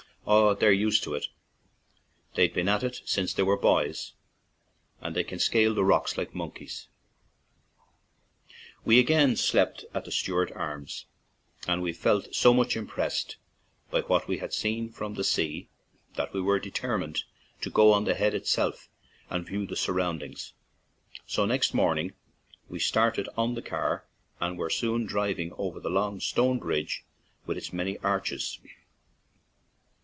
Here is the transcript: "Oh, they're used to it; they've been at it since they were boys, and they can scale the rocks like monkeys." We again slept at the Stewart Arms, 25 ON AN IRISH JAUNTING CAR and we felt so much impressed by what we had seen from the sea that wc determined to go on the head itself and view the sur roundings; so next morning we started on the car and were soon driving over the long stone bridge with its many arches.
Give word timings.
"Oh, 0.27 0.53
they're 0.53 0.71
used 0.71 1.03
to 1.05 1.15
it; 1.15 1.25
they've 2.35 2.53
been 2.53 2.69
at 2.69 2.83
it 2.83 3.01
since 3.05 3.33
they 3.33 3.41
were 3.41 3.57
boys, 3.57 4.13
and 5.01 5.15
they 5.15 5.23
can 5.23 5.39
scale 5.39 5.73
the 5.73 5.83
rocks 5.83 6.15
like 6.15 6.33
monkeys." 6.35 6.87
We 8.85 8.99
again 8.99 9.35
slept 9.35 9.83
at 9.95 10.05
the 10.05 10.11
Stewart 10.11 10.51
Arms, 10.51 11.05
25 11.63 11.69
ON 11.69 11.73
AN 11.73 11.79
IRISH 11.79 11.95
JAUNTING 11.97 12.03
CAR 12.03 12.13
and 12.13 12.19
we 12.21 12.21
felt 12.23 12.35
so 12.35 12.53
much 12.53 12.77
impressed 12.77 13.37
by 13.89 14.01
what 14.01 14.27
we 14.27 14.37
had 14.37 14.53
seen 14.53 14.89
from 14.91 15.15
the 15.15 15.23
sea 15.23 15.69
that 16.13 16.31
wc 16.33 16.61
determined 16.61 17.23
to 17.61 17.71
go 17.71 17.91
on 17.91 18.05
the 18.05 18.13
head 18.13 18.35
itself 18.35 18.89
and 19.29 19.45
view 19.47 19.65
the 19.65 19.75
sur 19.75 19.93
roundings; 19.93 20.53
so 21.25 21.45
next 21.47 21.73
morning 21.73 22.13
we 22.69 22.79
started 22.79 23.27
on 23.35 23.55
the 23.55 23.61
car 23.63 24.05
and 24.39 24.57
were 24.59 24.69
soon 24.69 25.05
driving 25.07 25.51
over 25.57 25.79
the 25.79 25.89
long 25.89 26.19
stone 26.19 26.59
bridge 26.59 27.03
with 27.47 27.57
its 27.57 27.73
many 27.73 27.97
arches. 27.97 28.59